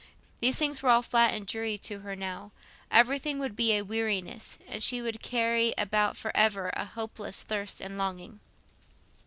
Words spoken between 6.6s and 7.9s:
a hopeless thirst